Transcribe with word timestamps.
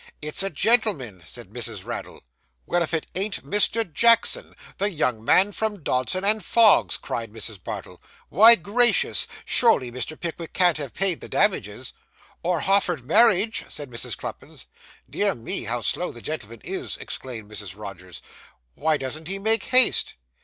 'It's 0.19 0.41
a 0.41 0.49
gentleman,' 0.49 1.21
said 1.27 1.49
Mrs. 1.49 1.85
Raddle. 1.85 2.23
'Well, 2.65 2.81
if 2.81 2.91
it 2.91 3.05
ain't 3.13 3.45
Mr. 3.47 3.83
Jackson, 3.93 4.55
the 4.79 4.89
young 4.89 5.23
man 5.23 5.51
from 5.51 5.83
Dodson 5.83 6.25
and 6.25 6.43
Fogg's!' 6.43 6.97
cried 6.97 7.31
Mrs. 7.31 7.63
Bardell. 7.63 8.01
'Why, 8.29 8.55
gracious! 8.55 9.27
Surely 9.45 9.91
Mr. 9.91 10.19
Pickwick 10.19 10.53
can't 10.53 10.77
have 10.79 10.95
paid 10.95 11.21
the 11.21 11.29
damages.' 11.29 11.93
'Or 12.41 12.61
hoffered 12.61 13.05
marriage!' 13.05 13.63
said 13.69 13.91
Mrs. 13.91 14.17
Cluppins. 14.17 14.65
'Dear 15.07 15.35
me, 15.35 15.65
how 15.65 15.81
slow 15.81 16.11
the 16.11 16.19
gentleman 16.19 16.61
is,' 16.63 16.97
exclaimed 16.97 17.47
Mrs. 17.51 17.77
Rogers. 17.77 18.23
'Why 18.73 18.97
doesn't 18.97 19.27
he 19.27 19.37
make 19.37 19.65
haste! 19.65 20.15